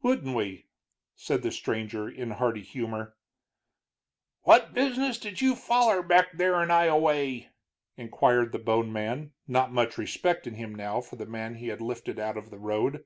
[0.00, 0.64] "Wouldn't we?"
[1.14, 3.18] said the stranger, in hearty humor.
[4.44, 7.50] "What business did you foller back there in Ioway?"
[7.94, 11.82] inquired the bone man, not much respect in him now for the man he had
[11.82, 13.04] lifted out of the road.